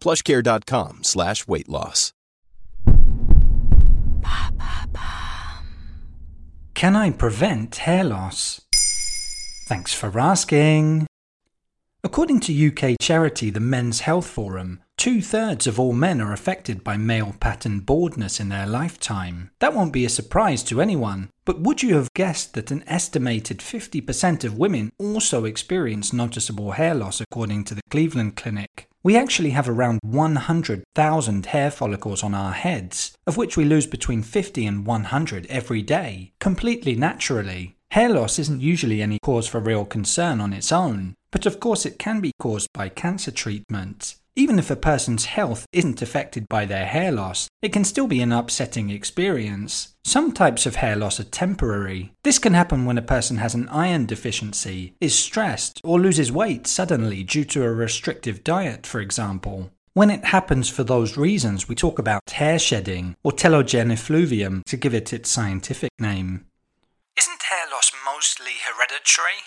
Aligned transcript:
plushcare.com 0.00 1.04
slash 1.04 1.46
weight 1.46 1.68
loss. 1.68 2.12
Can 6.74 6.96
I 6.96 7.10
prevent 7.10 7.76
hair 7.76 8.04
loss? 8.04 8.62
Thanks 9.66 9.92
for 9.92 10.18
asking. 10.18 11.06
According 12.02 12.40
to 12.40 12.68
UK 12.68 12.96
charity 13.00 13.50
the 13.50 13.60
Men's 13.60 14.00
Health 14.00 14.26
Forum, 14.26 14.80
two 14.96 15.20
thirds 15.20 15.66
of 15.66 15.78
all 15.78 15.92
men 15.92 16.20
are 16.22 16.32
affected 16.32 16.82
by 16.82 16.96
male 16.96 17.34
pattern 17.38 17.80
baldness 17.80 18.40
in 18.40 18.48
their 18.48 18.66
lifetime. 18.66 19.50
That 19.58 19.74
won't 19.74 19.92
be 19.92 20.06
a 20.06 20.08
surprise 20.08 20.62
to 20.64 20.80
anyone, 20.80 21.28
but 21.44 21.60
would 21.60 21.82
you 21.82 21.96
have 21.96 22.14
guessed 22.14 22.54
that 22.54 22.70
an 22.70 22.82
estimated 22.86 23.58
50% 23.58 24.44
of 24.44 24.56
women 24.56 24.90
also 24.98 25.44
experience 25.44 26.14
noticeable 26.14 26.72
hair 26.72 26.94
loss 26.94 27.20
according 27.20 27.64
to 27.64 27.74
the 27.74 27.82
Cleveland 27.90 28.36
Clinic? 28.36 28.89
We 29.02 29.16
actually 29.16 29.50
have 29.50 29.66
around 29.66 30.00
100,000 30.02 31.46
hair 31.46 31.70
follicles 31.70 32.22
on 32.22 32.34
our 32.34 32.52
heads, 32.52 33.16
of 33.26 33.38
which 33.38 33.56
we 33.56 33.64
lose 33.64 33.86
between 33.86 34.22
50 34.22 34.66
and 34.66 34.84
100 34.84 35.46
every 35.46 35.80
day, 35.80 36.32
completely 36.38 36.94
naturally. 36.94 37.76
Hair 37.92 38.10
loss 38.10 38.38
isn't 38.38 38.60
usually 38.60 39.00
any 39.00 39.18
cause 39.22 39.48
for 39.48 39.58
real 39.58 39.86
concern 39.86 40.38
on 40.38 40.52
its 40.52 40.70
own, 40.70 41.14
but 41.32 41.46
of 41.46 41.60
course 41.60 41.86
it 41.86 41.98
can 41.98 42.20
be 42.20 42.32
caused 42.38 42.68
by 42.74 42.90
cancer 42.90 43.30
treatment. 43.30 44.16
Even 44.36 44.58
if 44.58 44.70
a 44.70 44.76
person's 44.76 45.24
health 45.24 45.66
isn't 45.72 46.00
affected 46.00 46.48
by 46.48 46.64
their 46.64 46.86
hair 46.86 47.10
loss, 47.10 47.48
it 47.62 47.72
can 47.72 47.84
still 47.84 48.06
be 48.06 48.20
an 48.20 48.32
upsetting 48.32 48.88
experience. 48.88 49.96
Some 50.04 50.32
types 50.32 50.66
of 50.66 50.76
hair 50.76 50.94
loss 50.94 51.18
are 51.18 51.24
temporary. 51.24 52.12
This 52.22 52.38
can 52.38 52.54
happen 52.54 52.84
when 52.84 52.96
a 52.96 53.02
person 53.02 53.38
has 53.38 53.54
an 53.54 53.68
iron 53.68 54.06
deficiency, 54.06 54.94
is 55.00 55.18
stressed, 55.18 55.80
or 55.82 56.00
loses 56.00 56.30
weight 56.30 56.66
suddenly 56.66 57.24
due 57.24 57.44
to 57.46 57.64
a 57.64 57.72
restrictive 57.72 58.44
diet, 58.44 58.86
for 58.86 59.00
example. 59.00 59.70
When 59.94 60.10
it 60.10 60.26
happens 60.26 60.70
for 60.70 60.84
those 60.84 61.16
reasons, 61.16 61.68
we 61.68 61.74
talk 61.74 61.98
about 61.98 62.30
hair 62.30 62.60
shedding, 62.60 63.16
or 63.24 63.32
telogen 63.32 63.92
effluvium 63.92 64.62
to 64.66 64.76
give 64.76 64.94
it 64.94 65.12
its 65.12 65.28
scientific 65.28 65.90
name. 65.98 66.46
Isn't 67.18 67.42
hair 67.42 67.66
loss 67.72 67.90
mostly 68.06 68.52
hereditary? 68.64 69.42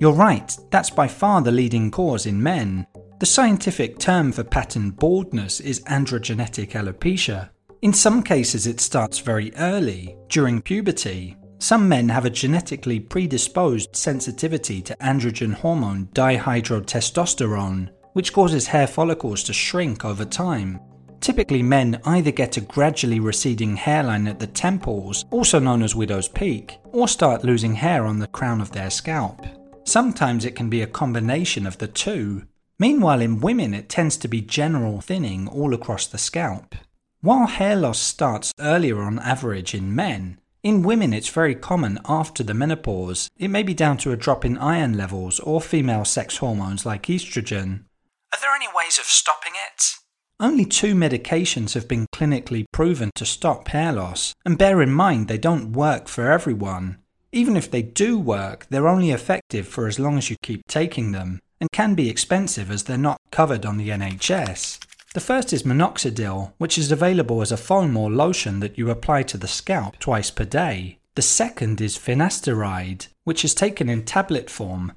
You're 0.00 0.12
right, 0.12 0.56
that's 0.70 0.90
by 0.90 1.08
far 1.08 1.42
the 1.42 1.52
leading 1.52 1.90
cause 1.90 2.26
in 2.26 2.42
men. 2.42 2.86
The 3.18 3.24
scientific 3.24 3.98
term 3.98 4.30
for 4.30 4.44
pattern 4.44 4.90
baldness 4.90 5.60
is 5.60 5.80
androgenetic 5.84 6.72
alopecia. 6.72 7.48
In 7.80 7.94
some 7.94 8.22
cases, 8.22 8.66
it 8.66 8.78
starts 8.78 9.20
very 9.20 9.54
early, 9.56 10.14
during 10.28 10.60
puberty. 10.60 11.34
Some 11.58 11.88
men 11.88 12.10
have 12.10 12.26
a 12.26 12.30
genetically 12.30 13.00
predisposed 13.00 13.96
sensitivity 13.96 14.82
to 14.82 14.96
androgen 14.96 15.54
hormone 15.54 16.08
dihydrotestosterone, 16.12 17.88
which 18.12 18.34
causes 18.34 18.66
hair 18.66 18.86
follicles 18.86 19.42
to 19.44 19.54
shrink 19.54 20.04
over 20.04 20.26
time. 20.26 20.78
Typically, 21.22 21.62
men 21.62 21.98
either 22.04 22.30
get 22.30 22.58
a 22.58 22.60
gradually 22.60 23.18
receding 23.18 23.76
hairline 23.76 24.28
at 24.28 24.38
the 24.38 24.46
temples, 24.46 25.24
also 25.30 25.58
known 25.58 25.82
as 25.82 25.94
widow's 25.94 26.28
peak, 26.28 26.78
or 26.92 27.08
start 27.08 27.44
losing 27.44 27.74
hair 27.74 28.04
on 28.04 28.18
the 28.18 28.26
crown 28.26 28.60
of 28.60 28.72
their 28.72 28.90
scalp. 28.90 29.46
Sometimes 29.84 30.44
it 30.44 30.54
can 30.54 30.68
be 30.68 30.82
a 30.82 30.86
combination 30.86 31.66
of 31.66 31.78
the 31.78 31.88
two. 31.88 32.42
Meanwhile, 32.78 33.22
in 33.22 33.40
women, 33.40 33.72
it 33.72 33.88
tends 33.88 34.18
to 34.18 34.28
be 34.28 34.42
general 34.42 35.00
thinning 35.00 35.48
all 35.48 35.72
across 35.72 36.06
the 36.06 36.18
scalp. 36.18 36.74
While 37.22 37.46
hair 37.46 37.74
loss 37.74 37.98
starts 37.98 38.52
earlier 38.60 39.00
on 39.00 39.18
average 39.18 39.74
in 39.74 39.94
men, 39.94 40.38
in 40.62 40.82
women 40.82 41.14
it's 41.14 41.28
very 41.28 41.54
common 41.54 41.98
after 42.06 42.42
the 42.42 42.52
menopause. 42.52 43.30
It 43.38 43.48
may 43.48 43.62
be 43.62 43.72
down 43.72 43.96
to 43.98 44.12
a 44.12 44.16
drop 44.16 44.44
in 44.44 44.58
iron 44.58 44.96
levels 44.96 45.40
or 45.40 45.60
female 45.60 46.04
sex 46.04 46.36
hormones 46.36 46.84
like 46.84 47.04
estrogen. 47.04 47.84
Are 48.32 48.40
there 48.40 48.54
any 48.54 48.66
ways 48.74 48.98
of 48.98 49.04
stopping 49.04 49.52
it? 49.54 49.94
Only 50.38 50.66
two 50.66 50.94
medications 50.94 51.72
have 51.72 51.88
been 51.88 52.06
clinically 52.14 52.66
proven 52.72 53.10
to 53.14 53.24
stop 53.24 53.68
hair 53.68 53.92
loss, 53.92 54.34
and 54.44 54.58
bear 54.58 54.82
in 54.82 54.90
mind 54.90 55.28
they 55.28 55.38
don't 55.38 55.72
work 55.72 56.08
for 56.08 56.30
everyone. 56.30 56.98
Even 57.32 57.56
if 57.56 57.70
they 57.70 57.80
do 57.80 58.18
work, 58.18 58.66
they're 58.68 58.88
only 58.88 59.12
effective 59.12 59.66
for 59.66 59.86
as 59.86 59.98
long 59.98 60.18
as 60.18 60.28
you 60.28 60.36
keep 60.42 60.66
taking 60.68 61.12
them 61.12 61.40
and 61.60 61.70
can 61.72 61.94
be 61.94 62.08
expensive 62.08 62.70
as 62.70 62.84
they're 62.84 62.98
not 62.98 63.20
covered 63.30 63.64
on 63.64 63.76
the 63.76 63.88
NHS. 63.88 64.78
The 65.14 65.20
first 65.20 65.52
is 65.52 65.62
minoxidil, 65.62 66.52
which 66.58 66.76
is 66.76 66.92
available 66.92 67.40
as 67.40 67.50
a 67.50 67.56
foam 67.56 67.96
or 67.96 68.10
lotion 68.10 68.60
that 68.60 68.76
you 68.76 68.90
apply 68.90 69.22
to 69.24 69.38
the 69.38 69.48
scalp 69.48 69.98
twice 69.98 70.30
per 70.30 70.44
day. 70.44 70.98
The 71.14 71.22
second 71.22 71.80
is 71.80 71.96
finasteride, 71.96 73.08
which 73.24 73.44
is 73.44 73.54
taken 73.54 73.88
in 73.88 74.04
tablet 74.04 74.50
form 74.50 74.92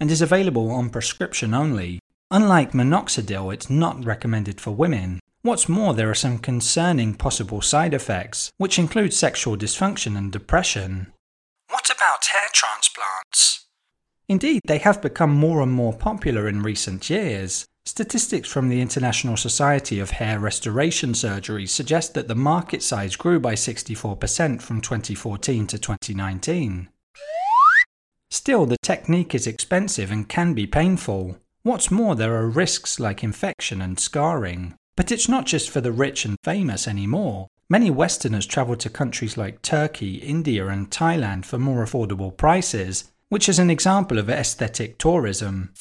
and 0.00 0.10
is 0.10 0.22
available 0.22 0.70
on 0.70 0.90
prescription 0.90 1.52
only. 1.52 2.00
Unlike 2.30 2.72
minoxidil, 2.72 3.52
it's 3.52 3.70
not 3.70 4.04
recommended 4.04 4.60
for 4.60 4.70
women. 4.70 5.20
What's 5.42 5.68
more, 5.68 5.94
there 5.94 6.10
are 6.10 6.14
some 6.14 6.38
concerning 6.38 7.14
possible 7.14 7.60
side 7.60 7.94
effects, 7.94 8.50
which 8.56 8.78
include 8.78 9.14
sexual 9.14 9.56
dysfunction 9.56 10.16
and 10.16 10.32
depression. 10.32 11.12
What 11.68 11.88
about 11.90 12.24
hair 12.32 12.48
transplants? 12.52 13.65
Indeed, 14.28 14.62
they 14.66 14.78
have 14.78 15.00
become 15.00 15.30
more 15.30 15.60
and 15.62 15.72
more 15.72 15.92
popular 15.92 16.48
in 16.48 16.62
recent 16.62 17.08
years. 17.08 17.64
Statistics 17.84 18.48
from 18.48 18.68
the 18.68 18.80
International 18.80 19.36
Society 19.36 20.00
of 20.00 20.10
Hair 20.10 20.40
Restoration 20.40 21.14
Surgery 21.14 21.66
suggest 21.66 22.14
that 22.14 22.26
the 22.26 22.34
market 22.34 22.82
size 22.82 23.14
grew 23.14 23.38
by 23.38 23.54
64% 23.54 24.60
from 24.60 24.80
2014 24.80 25.66
to 25.68 25.78
2019. 25.78 26.88
Still, 28.28 28.66
the 28.66 28.76
technique 28.82 29.36
is 29.36 29.46
expensive 29.46 30.10
and 30.10 30.28
can 30.28 30.52
be 30.52 30.66
painful. 30.66 31.36
What's 31.62 31.92
more, 31.92 32.16
there 32.16 32.34
are 32.34 32.48
risks 32.48 32.98
like 32.98 33.22
infection 33.22 33.80
and 33.80 34.00
scarring. 34.00 34.74
But 34.96 35.12
it's 35.12 35.28
not 35.28 35.46
just 35.46 35.70
for 35.70 35.80
the 35.80 35.92
rich 35.92 36.24
and 36.24 36.36
famous 36.42 36.88
anymore. 36.88 37.46
Many 37.68 37.90
Westerners 37.90 38.46
travel 38.46 38.74
to 38.76 38.90
countries 38.90 39.36
like 39.36 39.62
Turkey, 39.62 40.16
India, 40.16 40.66
and 40.66 40.90
Thailand 40.90 41.44
for 41.44 41.58
more 41.58 41.84
affordable 41.84 42.36
prices, 42.36 43.12
which 43.28 43.48
is 43.48 43.58
an 43.58 43.70
example 43.70 44.18
of 44.18 44.30
aesthetic 44.30 44.98
tourism. 44.98 45.72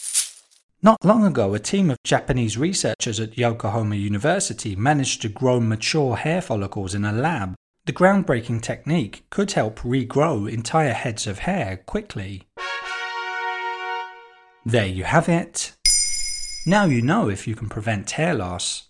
Not 0.81 1.03
long 1.03 1.25
ago, 1.25 1.53
a 1.53 1.59
team 1.59 1.89
of 1.89 1.97
Japanese 2.03 2.57
researchers 2.57 3.19
at 3.19 3.37
Yokohama 3.37 3.95
University 3.95 4.75
managed 4.75 5.21
to 5.23 5.29
grow 5.29 5.59
mature 5.59 6.15
hair 6.15 6.41
follicles 6.41 6.93
in 6.93 7.05
a 7.05 7.11
lab. 7.11 7.55
The 7.85 7.93
groundbreaking 7.93 8.61
technique 8.61 9.25
could 9.29 9.51
help 9.51 9.79
regrow 9.79 10.51
entire 10.51 10.93
heads 10.93 11.27
of 11.27 11.39
hair 11.39 11.77
quickly. 11.85 12.43
There 14.65 14.87
you 14.87 15.03
have 15.03 15.29
it. 15.29 15.73
Now 16.65 16.85
you 16.85 17.01
know 17.03 17.29
if 17.29 17.47
you 17.47 17.55
can 17.55 17.69
prevent 17.69 18.11
hair 18.11 18.33
loss. 18.33 18.89